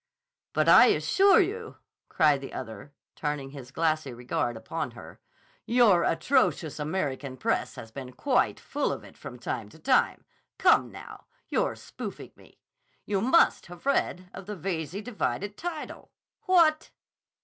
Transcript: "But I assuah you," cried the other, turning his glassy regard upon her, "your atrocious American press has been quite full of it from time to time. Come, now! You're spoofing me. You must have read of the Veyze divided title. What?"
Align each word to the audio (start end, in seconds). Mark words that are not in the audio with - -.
"But 0.53 0.67
I 0.67 0.87
assuah 0.95 1.45
you," 1.47 1.77
cried 2.09 2.41
the 2.41 2.53
other, 2.53 2.91
turning 3.15 3.51
his 3.51 3.69
glassy 3.69 4.11
regard 4.11 4.57
upon 4.57 4.89
her, 4.97 5.19
"your 5.67 6.03
atrocious 6.05 6.79
American 6.79 7.37
press 7.37 7.75
has 7.75 7.91
been 7.91 8.11
quite 8.13 8.59
full 8.59 8.91
of 8.91 9.03
it 9.03 9.15
from 9.15 9.37
time 9.37 9.69
to 9.69 9.77
time. 9.77 10.25
Come, 10.57 10.91
now! 10.91 11.25
You're 11.49 11.75
spoofing 11.75 12.31
me. 12.35 12.57
You 13.05 13.21
must 13.21 13.67
have 13.67 13.85
read 13.85 14.27
of 14.33 14.47
the 14.47 14.55
Veyze 14.55 15.03
divided 15.03 15.55
title. 15.55 16.09
What?" 16.47 16.89